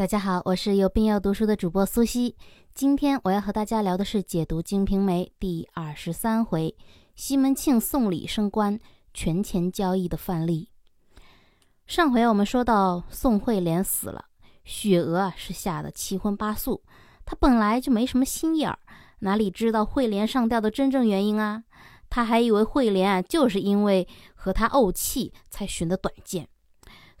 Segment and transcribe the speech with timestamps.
[0.00, 2.34] 大家好，我是有病要读书的主播苏西。
[2.72, 6.74] 今天我要和大家聊的是解读《金瓶梅》第二十三回，
[7.14, 8.80] 西门庆送礼升官，
[9.12, 10.70] 权钱交易的范例。
[11.86, 14.24] 上回我们说到宋惠莲死了，
[14.64, 16.82] 雪娥啊是吓得七荤八素，
[17.26, 18.78] 她本来就没什么心眼儿，
[19.18, 21.64] 哪里知道惠莲上吊的真正原因啊？
[22.08, 26.48] 她还以为惠莲啊就是因为和她怄气才寻的短见。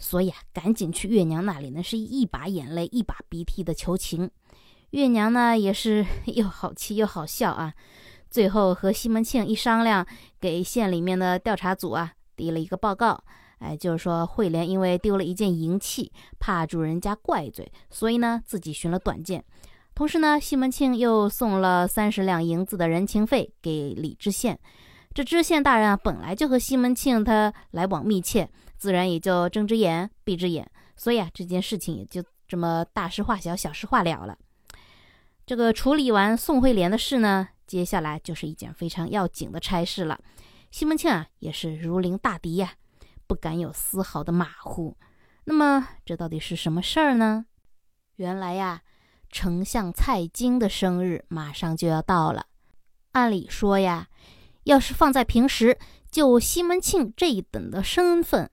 [0.00, 4.28] 所以啊，赶紧去月娘那里呢，是一把眼泪一把鼻涕的求情。
[4.90, 6.04] 月娘呢也是
[6.34, 7.72] 又好气又好笑啊。
[8.28, 10.06] 最后和西门庆一商量，
[10.40, 13.22] 给县里面的调查组啊递了一个报告，
[13.58, 19.44] 哎，就是说惠莲因为丢了一件银器，怕主人家怪罪，所以呢自己寻了短见。
[19.94, 24.58] 同时呢，西门庆又送了三十两银子的人情费给李知县。
[25.12, 28.48] 这知县大人啊，本来就和西门庆他来往密切。
[28.80, 30.66] 自然也就睁只眼闭只眼，
[30.96, 34.38] 所以啊，这件事情也就这么大事化小，小事化了了。
[35.44, 40.18] 这个处理完宋惠莲的事呢，接下来就是一件非常要紧的差事了。
[40.70, 42.72] 西门庆啊，也是如临大敌呀，
[43.26, 44.96] 不敢有丝毫的马虎。
[45.44, 47.44] 那么这到底是什么事儿呢？
[48.16, 48.80] 原来呀，
[49.28, 52.46] 丞相蔡京的生日马上就要到了。
[53.12, 54.08] 按理说呀，
[54.64, 55.78] 要是放在平时。
[56.10, 58.50] 就西门庆这一等的身份，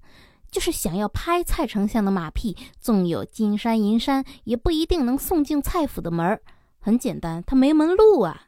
[0.52, 6.41] 就是想要拍蔡丞相的马屁，纵有金山银山，也不一定能送进蔡府的门儿。
[6.80, 8.44] 很简单，他没门路啊。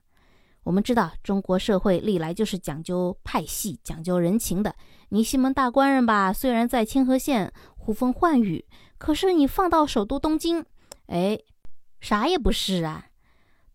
[0.63, 4.75] 我们知道，中国社会历来就是讲究派系、讲究人情的。
[5.09, 8.63] 你西门大官人吧，虽然在清河县呼风唤雨，
[8.99, 10.63] 可是你放到首都东京，
[11.07, 11.39] 哎，
[11.99, 13.07] 啥也不是啊。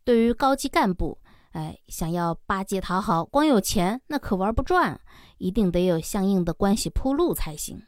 [0.05, 1.19] 对于高级干部。
[1.55, 5.01] 哎，想要巴结讨好，光有钱那可玩不转，
[5.39, 7.81] 一定得有相应的关系铺路才行。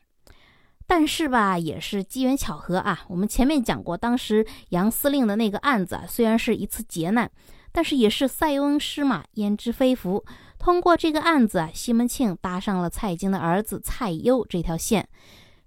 [0.86, 3.04] 但是吧，也是机缘巧合啊。
[3.08, 7.28] 我们前面讲过，当时杨司令的那个案子，虽然是一次劫难，
[7.72, 10.24] 但是也是塞翁失马焉知非福。
[10.60, 15.08] 通过这个案子啊，西门庆搭上了蔡京的儿子蔡攸这条线。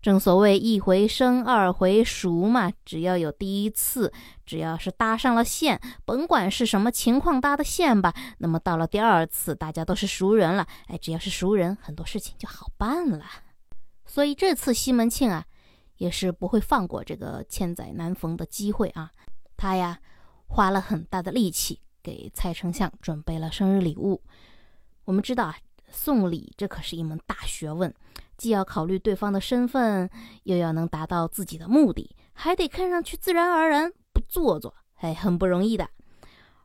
[0.01, 2.71] 正所谓一回生，二回熟嘛。
[2.85, 4.13] 只要有第一次，
[4.45, 10.65] 只要是搭上了线，甭管是什么情况搭的线吧，那么到了第二次，大家都是熟人了。
[10.87, 13.25] 哎，只要是熟人，很多事情就好办了。
[14.05, 15.45] 所以这次西门庆啊，
[15.97, 19.11] 也是不会放过这个千载难逢的机会啊。
[19.57, 19.99] 他呀，
[20.47, 24.23] 花了很大的力气给蔡丞相准备了生日礼物。
[25.03, 25.57] 我们知道啊，
[25.89, 27.93] 送礼这可是一门大学问。
[28.39, 30.09] 既要考虑对方的身份，
[30.43, 35.89] 又要能达到自己的目的，还得看上去自然而然，不做作，哎，很不容易的。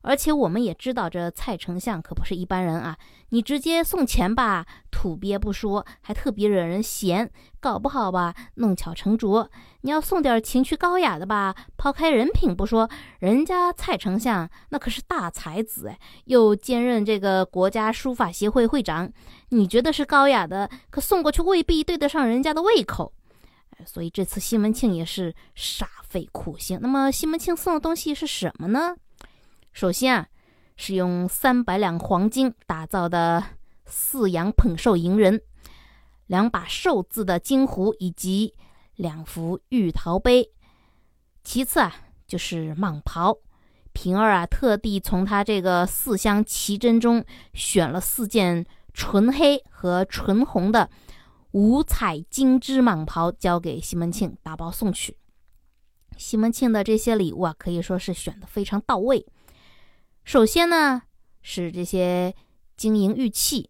[0.04, 2.96] 而且我们也知道，这蔡丞相可不是一般人啊！
[3.30, 7.26] 你直接送钱吧，土鳖不说，还特别惹人嫌；
[7.58, 9.50] 搞不好吧，弄巧成拙。
[9.80, 12.88] 你要送点情趣高雅的吧，抛开人品不说，
[13.20, 19.10] 人家蔡丞相那可是大才子哎，又兼任这个国家书法协会会长。
[19.48, 23.12] 你觉得是高雅的，可送过去未必对得上人家的胃口。
[23.86, 26.78] 所以这次西门庆也是煞费苦心。
[26.80, 28.94] 那么西门庆送的东西是什么呢？
[29.74, 30.28] 首先啊，
[30.76, 33.42] 是用三百两黄金打造的
[33.84, 35.42] 四羊捧寿银人，
[36.28, 38.54] 两把寿字的金壶，以及
[38.94, 40.52] 两幅玉陶杯。
[41.42, 41.92] 其次啊，
[42.24, 43.36] 就是蟒袍。
[43.92, 50.88] 平儿啊，特地从他这个四箱奇珍中选了四件纯黑和纯红的
[51.50, 55.16] 五彩金织蟒袍，交给西门庆打包送去。
[56.16, 59.26] 西门庆的这些礼物啊，可以说是选的非常到位。
[60.24, 61.02] 首先呢，
[61.42, 62.34] 是这些
[62.76, 63.68] 金银玉器，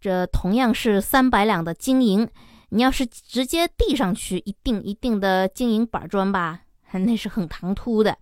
[0.00, 2.28] 这同样是三百两的金银，
[2.68, 6.60] 你要是直接递上去一锭一锭的金银板砖吧，
[6.92, 8.16] 那是很唐突的。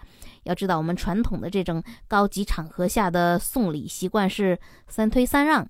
[0.44, 5.68] 要知道，我们传统的这种高级场合下的送礼习惯是三推三让，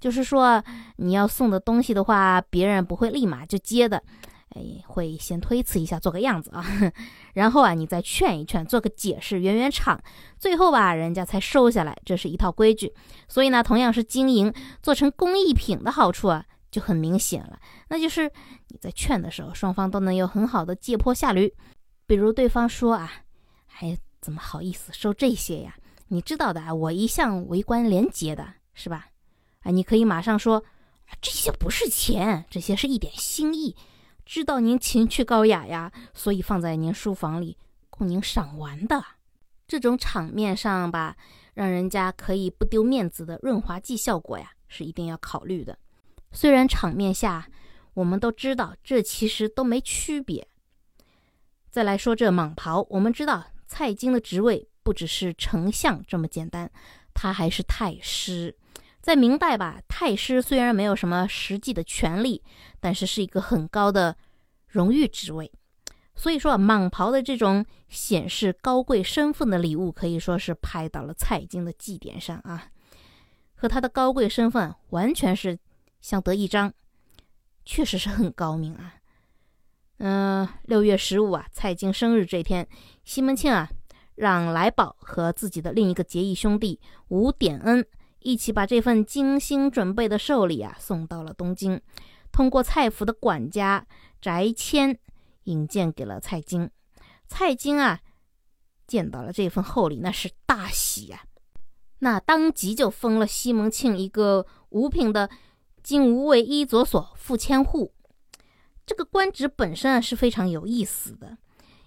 [0.00, 0.62] 就是说
[0.96, 4.02] 你要送的东西的话，别人不会立马就接的。
[4.50, 6.64] 哎，会先推辞一下，做个样子啊，
[7.34, 10.00] 然后啊，你再劝一劝，做个解释，圆圆场，
[10.38, 12.92] 最后吧，人家才收下来，这是一套规矩。
[13.28, 14.52] 所以呢，同样是经营，
[14.82, 17.58] 做成工艺品的好处啊，就很明显了，
[17.88, 18.30] 那就是
[18.68, 21.52] 你在劝的时候，双方都能有很好的借坡下驴。
[22.06, 23.12] 比如对方说啊，
[23.66, 25.76] 还怎么好意思收这些呀？
[26.08, 29.08] 你知道的啊，我一向为官廉洁的，是吧？
[29.60, 30.64] 啊，你可以马上说，
[31.20, 33.76] 这些不是钱，这些是一点心意。
[34.28, 37.56] 知道您情趣高雅呀，所以放在您书房里
[37.88, 39.02] 供您赏玩的。
[39.66, 41.16] 这种场面上吧，
[41.54, 45.78] 让人家可以不丢面子的润滑剂效果呀，是一定要考虑的。
[46.30, 47.48] 虽然场面下
[47.94, 50.46] 我们都知道这其实都没区别，
[51.70, 56.70] 再来说这蟒袍，我们知道蔡京的职位不只是丞相这么简单，
[57.14, 58.54] 他还是太师。
[59.00, 62.42] 在明代吧，太师虽然没有什么实际的权利，
[62.80, 64.16] 但是是一个很高的
[64.66, 65.50] 荣誉职位。
[66.14, 72.70] 所以说，蟒袍的这种显示高贵身份的礼物，可以说是拍到了蔡京的祭典上啊，
[73.54, 75.56] 和他的高贵身份完全是
[76.00, 76.74] 相得益彰，
[77.64, 78.96] 确实是很高明啊。
[79.98, 82.66] 嗯，六月十五啊，蔡京生日这天，
[83.04, 83.70] 西门庆啊，
[84.16, 87.86] 让来宝和自己的另一个结义兄弟吴典恩
[88.20, 91.80] 一起把这份精心准备的寿礼啊送到了东京，
[92.32, 93.86] 通过蔡府的管家
[94.20, 94.98] 翟谦
[95.44, 96.70] 引荐给了蔡京。
[97.26, 98.00] 蔡京啊，
[98.86, 101.24] 见到了这份厚礼，那是大喜呀，
[102.00, 105.28] 那当即就封了西门庆一个五品的
[105.82, 107.92] 金吾卫一左所副千户。
[108.84, 111.36] 这个官职本身啊是非常有意思的，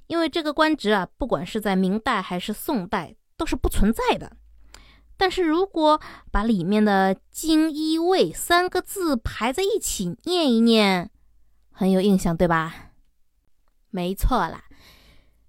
[0.07, 4.37] 因为这个官职啊，不管是在明代还是宋代都是不存在的。
[5.21, 6.01] 但是如果
[6.31, 11.11] 把里面的“金衣卫”三个字排在一起念一念，
[11.69, 12.93] 很有印象，对吧？
[13.91, 14.63] 没错啦，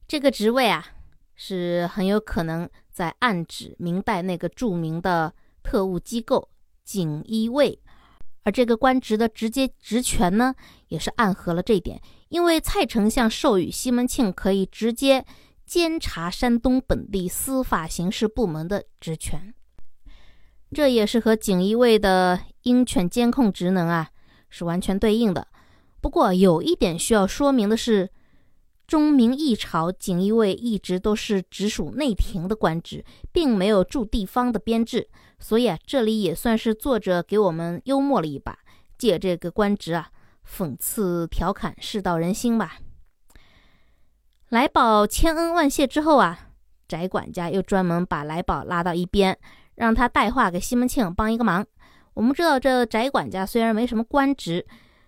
[0.07, 0.89] 这个职位啊
[1.35, 5.33] 是很有可能在暗指明代那个著名的
[5.63, 6.51] 特务机构——
[6.85, 7.81] 锦衣卫。
[8.43, 10.55] 而这个官职的直接职权呢，
[10.89, 11.99] 也是暗合了这一点，
[12.29, 15.25] 因为蔡丞相授予西门庆可以直接
[15.65, 19.55] 监察山东本地司法刑事部门的职权，
[20.75, 24.09] 这也是和锦衣卫的鹰犬监控职能啊
[24.51, 25.47] 是完全对应的。
[26.01, 28.11] 不过有一点需要说明的是。
[28.85, 33.03] 中明一朝，锦衣卫一直都是直属内廷的官职，
[33.33, 35.09] 并没有驻地方的编制，
[35.39, 38.59] 所以啊，这里也算是作者给我们幽默了一把，
[38.99, 40.11] 借这个官职啊，
[40.47, 42.81] 讽刺调侃世道人心吧。
[44.51, 46.51] 来宝千恩万谢之后啊，
[46.87, 49.39] 翟管家又专门把来宝拉到一边，
[49.83, 51.67] 让他带话给西门庆帮一个忙。
[52.15, 54.65] 我们知道，这翟管家虽然没什么官职，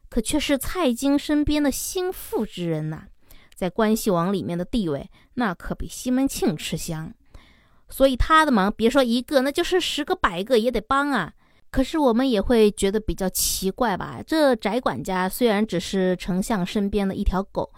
[0.08, 3.04] 可却是蔡京身边的心腹之人呐。
[3.54, 7.14] 在关系网里面的地位，那可比西门庆吃香，
[7.88, 11.32] 所以他的忙别说一个，那就是十个百个也得帮啊。
[11.70, 14.20] 可是我们也会觉得比较奇怪吧？
[14.26, 17.72] 这翟管家虽然只是丞相身边的一条狗，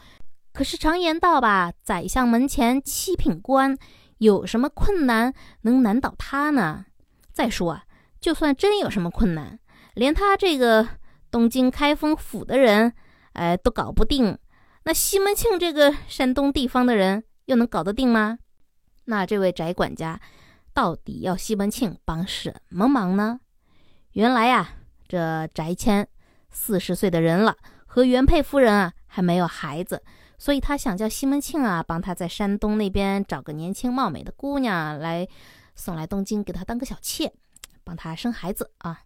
[0.54, 3.76] 可是常言道吧，宰相门前七品官，
[4.18, 5.32] 有什么困难
[5.62, 6.86] 能难倒他呢？
[7.32, 7.84] 再说啊，
[8.20, 9.58] 就算真有什么困难，
[9.94, 10.88] 连他这个
[11.30, 12.92] 东京开封府的人，
[13.32, 14.38] 哎，都搞不定。
[14.84, 18.38] 那西门庆这个山东地方的人又能搞得定吗？
[19.04, 20.20] 那这位翟管家
[20.72, 23.40] 到底要西门庆帮什么忙呢？
[24.12, 24.70] 原来呀，
[25.06, 26.08] 这翟谦
[26.50, 30.02] 四十岁的人了，和原配夫人啊还没有孩子，
[30.38, 35.26] 所以他想叫西门庆啊帮他在山东那边找个年轻貌美的姑娘来
[35.74, 37.32] 送来东京，给他当个小妾，
[37.84, 39.00] 帮他生孩子啊。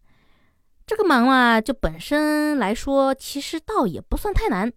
[0.86, 4.72] 这个忙啊，就本身来说，其实倒也不算太难。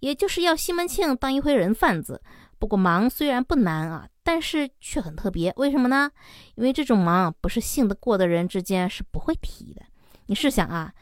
[0.00, 2.20] 也就是要西门庆当一回人贩子，
[2.58, 5.50] 不过忙虽然不难啊，但是却很特别。
[5.56, 6.10] 为什么呢？
[6.56, 9.80] 因为这种忙不是信得过的人之间是不会提的。
[10.26, 10.92] 你试想啊，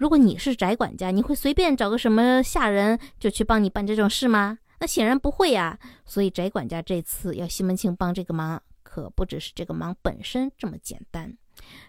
[0.00, 4.56] 如果你是翟管家，你会随便找个什么下人就去帮你办这种事吗？
[4.78, 5.78] 那显然不会呀。
[6.06, 11.36] 所以翟管家这次要西门庆帮这个忙，可不只是这个忙本身这么简单。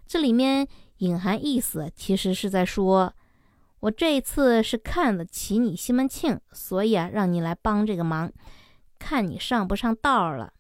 [0.06, 3.14] 这里面隐含意思，其实是在说。
[3.80, 8.30] 我这一次是看得起你西门庆，所以啊，让你来帮这个忙，
[9.00, 10.52] 看你上不上道了。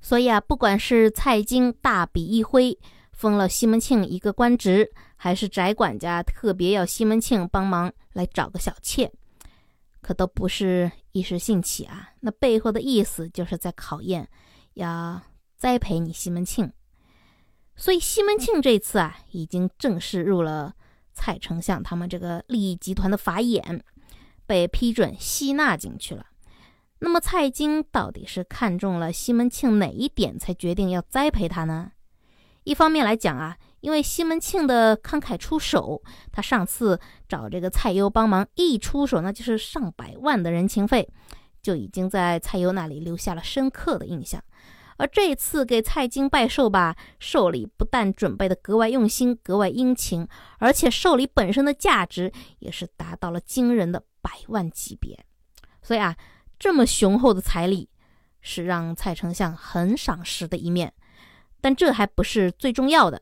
[0.00, 2.76] 所以啊，不管是蔡京大笔一挥
[3.12, 9.10] 封了西门庆一个官职，还是翟管家特别要西门庆帮忙来找个小妾，
[10.00, 12.10] 可都不是一时兴起啊。
[12.20, 14.28] 那背后的意思就是在考验，
[14.74, 15.20] 要
[15.56, 16.72] 栽培你西门庆。
[17.74, 20.74] 所以西门庆这次啊，已经正式入了。
[21.18, 23.82] 蔡丞相他们这个利益集团的法眼
[24.46, 26.26] 被批准吸纳进去了。
[26.98, 31.92] 那么蔡京到底是看中了西门庆哪一点，才决定要栽培他呢？
[32.64, 36.02] 一方面来讲啊，因为西门庆的慷慨出手，
[36.32, 41.08] 他上次找这个蔡攸帮忙，一出手那就是上百万的人情费，
[41.62, 44.42] 就已经在蔡攸那里留下了深刻的印象。
[44.96, 50.26] 而这次给蔡京拜寿吧，寿礼不但准备的格外用心、格外殷勤，
[50.58, 55.24] 而且寿礼本身的价值也是达到了惊人的百万级别。
[55.80, 56.16] 所以啊，
[56.58, 57.88] 这么雄厚的彩礼
[58.40, 60.92] 是让蔡丞相很赏识的一面。
[61.60, 63.20] 但这还不是最重要的，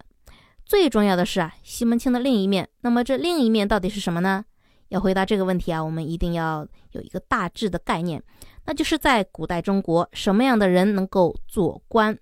[0.64, 2.68] 最重要的是啊，西门庆的另一面。
[2.80, 4.44] 那么这另一面到底是什么呢？
[4.88, 8.23] 要回答这个问题啊，我们一定要有一个大致的概念，
[8.64, 12.16] 那就是在古代中国，什么样的人能够做官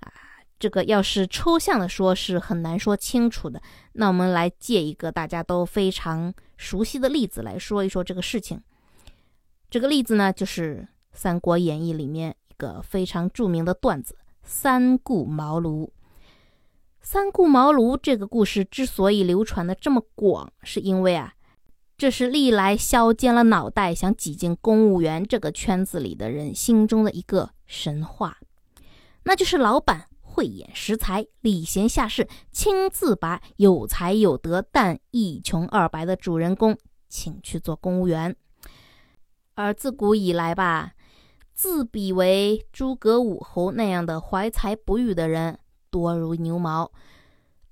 [0.00, 0.10] 啊？
[0.58, 3.60] 这个要是抽象的说，是很难说清楚的。
[3.92, 8.60] 那我们来借一个大家都非常熟悉的例子来说一说这个事情。
[9.70, 15.88] 这个例子呢，就是《三国演义》里面一个非常著名的段子——三顾茅庐。
[17.02, 21.34] 三顾茅庐这个故事之所以流传的这么广，是因为啊。
[21.98, 28.38] 这是历来削尖了脑袋想挤进公务员这个圈子里的人心中的一个神话，
[29.24, 36.76] 那就是老板慧眼识才、礼贤下士，亲自把有才有德但一穷二白的主人公
[37.08, 38.34] 请去做公务员。
[39.54, 40.92] 而自古以来吧，
[41.52, 45.58] 自比为诸葛武侯那样的怀才不遇的人
[45.92, 46.90] 多如牛毛。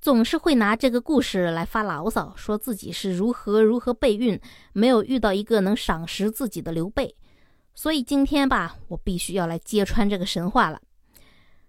[0.00, 4.40] 总是会拿这个故事来发牢骚，说自己是如何如何备孕，
[4.72, 7.16] 没有遇到一个能赏识自己的刘备。
[7.74, 10.80] 所以今天吧，我必须要来揭穿这个神话了。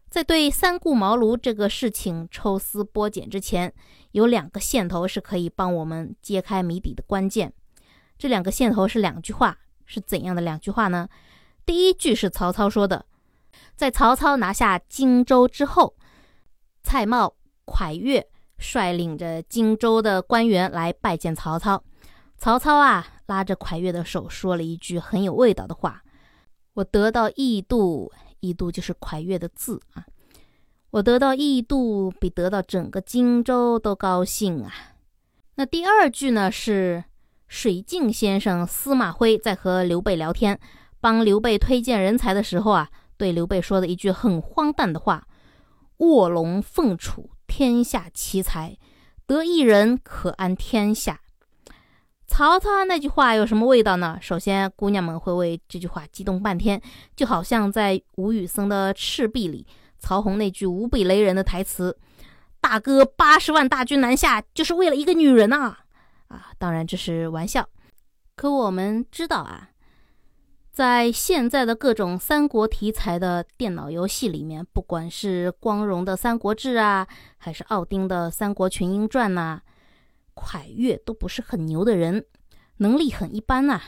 [0.10, 3.74] 在对三顾茅庐这个事情抽丝剥茧之前，
[4.12, 7.54] 有两个线头是可以帮我们揭开谜底的关键。
[8.18, 11.10] 这两个线头是两句话，是怎样的两句话呢？
[11.66, 13.06] 第一句是曹操说的，
[13.76, 15.96] 在曹操拿下荆州之后，
[16.84, 17.34] 蔡瑁。
[17.68, 21.82] 蒯越率领着荆州的官员来拜见曹操。
[22.38, 26.04] 曹操啊，拉着蒯越的手，说了一句很有味道的话
[26.74, 28.12] ：“我得到异度，
[28.42, 30.04] 异度就是蒯越的字啊。
[30.90, 34.74] 我得到异度，比得到整个荆州都高兴啊。”
[35.56, 37.06] 那第二句呢，是
[37.48, 40.60] 水镜先生司马徽在和刘备聊天，
[41.00, 45.26] 帮刘备推荐人才的时候啊，对刘备说的一句很荒诞的话
[46.02, 48.78] ：“卧龙凤雏。”天下奇才，
[49.26, 51.20] 得一人可安天下。
[52.26, 54.18] 曹操那句话有什么味道呢？
[54.22, 56.82] 首先，姑娘们会为这句话激动半天，
[57.14, 59.68] 就好像在吴宇森的《赤壁》里，
[60.00, 61.98] 曹洪那句无比雷人的台词
[62.62, 65.76] ：“大哥八十万大军南下，就是为了一个女人呐！”
[66.30, 67.68] 啊，当然这是玩笑。
[68.38, 69.71] 可我们知道啊。
[70.72, 77.06] 在现在的各种三国题材的电脑游戏里面，不管是光荣的《三国志》啊，
[77.38, 79.62] 还是奥丁的《三国群英传》呐，
[80.34, 82.26] 蒯越都不是很牛的人，
[82.78, 83.82] 能力很一般呐，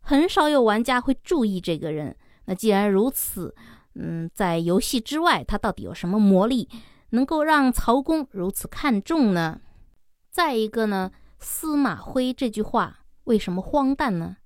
[0.00, 2.16] 很少有玩家会注意这个人。
[2.44, 3.52] 那既然如此，
[3.96, 6.68] 嗯，在游戏之外，他到底有什么魔力，
[7.10, 9.60] 能够让曹公如此看重呢？
[10.30, 11.10] 再一个呢，
[11.40, 14.36] 司马徽这句话为什么荒诞呢？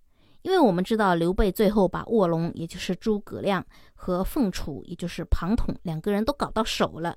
[0.47, 7.17] 因为我们知道刘备最后把卧龙，也就是诸葛亮和凤雏，也就是庞统两个人都搞到手了。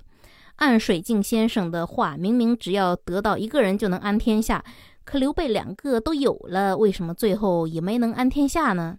[0.56, 4.64] 按水镜先生的话，明明只要得到一个人就能安天下，
[5.04, 8.98] 可刘备两个都有了，为什么最后也没能安天下呢？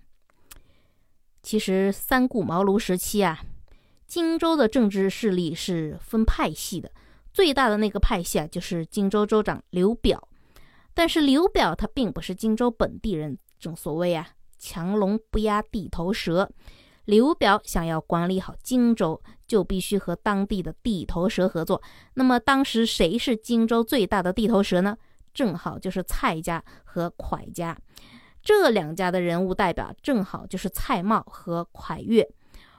[1.44, 3.38] 其实三顾茅庐时期啊，
[4.08, 6.90] 荆州的政治势力是分派系的，
[7.34, 10.26] 最大的那个派系啊就是荆州州长刘表，
[10.94, 13.38] 但是刘表他并不是荆州本地人。
[13.62, 14.28] 正所谓啊，
[14.58, 16.50] 强龙不压地头蛇。
[17.06, 21.82] 刘表想要管理好荆州，就必须和当地的地头蛇合作。
[22.14, 24.98] 那么当时谁是荆州最大的地头蛇呢？
[25.34, 27.78] 正好就是蔡家和蒯家。
[28.44, 32.28] 这两家的人物代表正好就是蔡瑁和蒯越。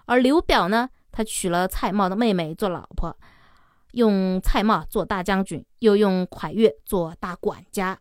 [0.07, 3.17] 而刘表呢，他娶了蔡瑁的妹妹做老婆，
[3.93, 7.99] 用蔡瑁做大将军，又用蒯越做大管家。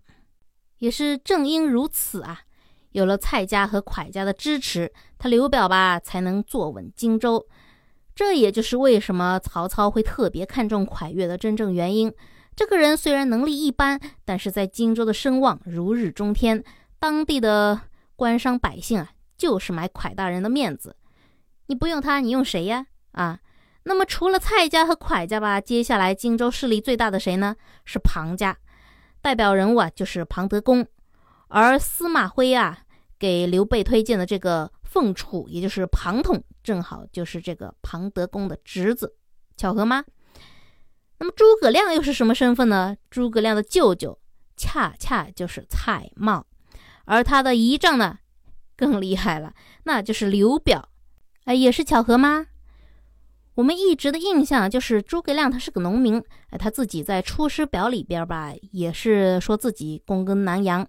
[0.77, 2.41] 也是正因如此啊。
[2.91, 7.48] 有了蔡家和蒯家的支持，他刘表吧才能坐稳荆州。
[8.13, 12.13] 这也就是为什么曹操会特别看重蒯越的真正原因。
[12.55, 16.63] 这个人虽然能力一般，但是在荆州的声望如日中天，
[17.00, 17.79] 当地的
[18.15, 20.95] 官商百姓啊，就是买蒯大人的面子。
[21.67, 22.86] 你不用他，你用谁呀？
[23.13, 23.39] 啊，
[23.83, 27.55] 那么除了蔡家和蒯家吧，接下来荆州势力最大的谁呢？
[27.86, 28.57] 是庞家，
[29.21, 30.86] 代表人物啊就是庞德公。
[31.53, 32.79] 而司马徽啊，
[33.20, 39.13] 给刘备推荐的这个凤雏，也就是庞统，正好就是这个庞德公的侄子，
[39.58, 40.05] 巧合吗？
[41.20, 42.96] 那么诸葛亮又是什么身份呢？
[43.10, 44.17] 诸葛亮的舅舅
[44.55, 46.46] 恰恰就是蔡瑁，
[47.03, 48.20] 而他的姨丈呢，
[48.77, 49.53] 更厉害了，
[49.84, 50.88] 那就是刘表，
[51.43, 52.48] 哎，也是巧合吗？
[53.55, 60.88] 我们一直的印象就是诸葛亮他是个农民，哎，他自己在《出师表》里边吧，也是说自己躬耕南阳。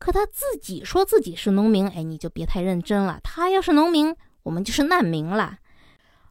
[0.00, 3.20] 可他自己说自己是农民，哎，你就别太认真了。
[3.22, 5.58] 他要是农民，我们就是难民了。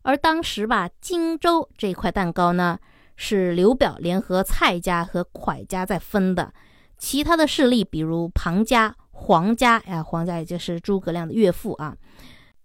[0.02, 2.80] 而当时吧，荆州这块蛋糕呢，
[3.16, 6.52] 是刘表联合蔡家和蒯家在分的。
[6.98, 11.96] 其他的势力，比如庞家、黄家，哎，黄家也就是诸葛亮的岳父啊，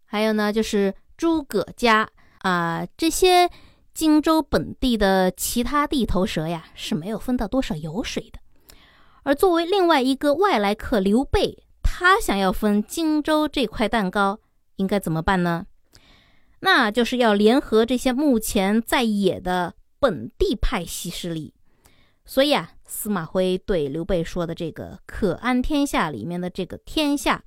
[0.06, 2.08] 还有呢就是诸葛家
[2.38, 3.50] 啊，这些
[3.92, 8.38] 荆州本地的其他地头蛇呀是没有分到多少油水的。
[9.24, 14.38] 而作为另外一个外来客刘备，他想要分荆州这块蛋糕，
[14.76, 15.66] 应该怎么办呢？
[16.60, 21.52] 那就是要联合这些目前在野的本地派系势力。
[22.24, 27.44] 所以啊，司马徽对刘备说的这个“可安天下”里面的这个“天下”，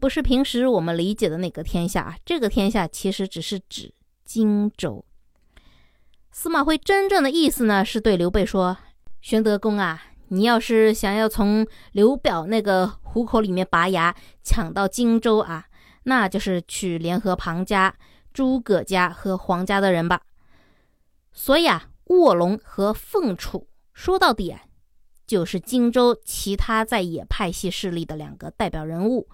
[0.00, 3.94] 不是平时我们理解的那个天下啊，这个天下其实只是指
[4.24, 5.04] 荆州。
[6.32, 8.76] 司马徽真正的意思呢，是对刘备说
[9.20, 15.64] ：“玄德公啊。”你要是想要从刘表那个虎口里面拔牙，抢到荆州啊，
[16.04, 17.94] 那就是去联合庞家、
[18.32, 20.20] 诸葛家和黄家的人吧。
[21.32, 24.62] 所以啊，卧龙和凤雏说到底啊，
[25.26, 29.28] 就是荆州其他在野派系势力的两个代表人物，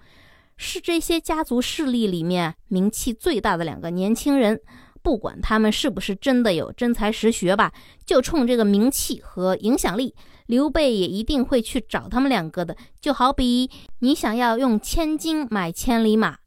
[0.57, 4.61] 是这些家族势力里面名气最大的两个年轻人。
[5.01, 7.71] 不管他们是不是真的有真才实学吧，
[8.07, 10.15] 就冲这个名气和影响力。
[10.47, 16.37] 刘备也一定会去找他们两个的，就好比你想要用千金买千里马，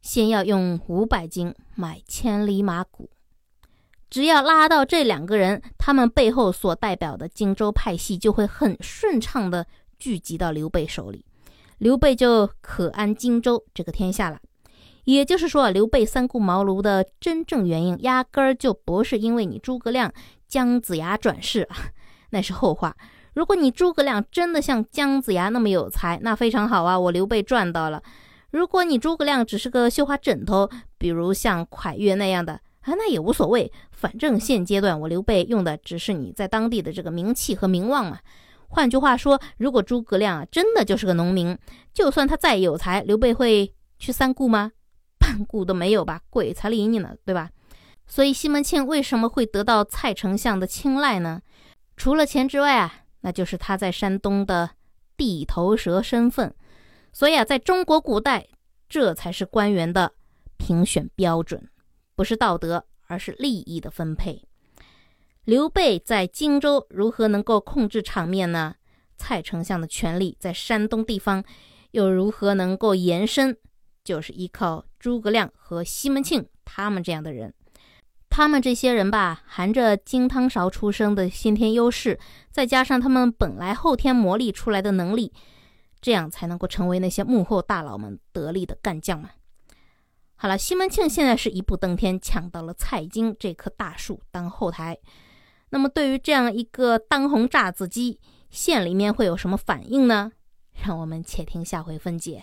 [0.00, 3.10] 先要用五百金买千里马骨。
[4.08, 9.66] 只要拉到这两个人，他们背后所代表的荆州派系就会很顺畅的
[9.98, 11.24] 聚集到刘备手里，
[11.78, 14.38] 刘备就可安荆州这个天下了。
[15.04, 20.12] 也就是说，刘备三顾茅庐的真正原因，压根儿就不是因为你诸葛亮
[20.46, 21.76] 姜子牙转世啊。
[22.32, 22.94] 那是后话。
[23.34, 28.02] 如果你诸葛亮真的像姜子牙那么有才，那非常好啊，我刘备赚到了。
[28.50, 33.72] 如果你诸葛亮只是个绣花枕头，比如像蒯越那样的啊，那也无所谓。
[33.90, 38.18] 反正现阶段我刘备用的只是你在当地的这个名气和名望嘛。
[38.68, 41.56] 换句话说，如果诸葛亮啊真的就是个农民，
[41.94, 44.72] 就算他再有才，刘备会去三顾吗？
[45.18, 47.48] 半顾都没有吧，鬼才理你呢，对吧？
[48.06, 51.40] 所以西门庆为什么会得到蔡丞相的青睐呢？
[51.96, 54.70] 除了钱之外啊，那就是他在山东的
[55.16, 56.54] 地头蛇身份。
[57.12, 58.48] 所以啊，在中国古代，
[58.88, 60.12] 这才是官员的
[60.56, 61.68] 评选标准，
[62.14, 64.48] 不是道德，而是利益的分配。
[65.44, 68.76] 刘备在荆州如何能够控制场面呢？
[69.18, 71.44] 蔡丞相的权力在山东地方
[71.92, 73.56] 又如何能够延伸？
[74.02, 77.54] 就是依靠诸葛亮和西门庆他们这样的人。
[78.34, 82.18] 他们这些人吧，含着金汤勺出生的先天优势，
[82.50, 85.34] 再加上他们本来后天磨砺出来的能力，
[86.00, 89.28] 这样才能够成为那些幕后大佬们得力的干将嘛。
[90.34, 94.96] 好了，西门庆现在是一步登天，抢到了蔡京这棵大树当后台。
[95.68, 98.18] 那么，对于这样一个当红炸子鸡，
[98.48, 100.32] 县里面会有什么反应呢？
[100.82, 102.42] 让我们且听下回分解。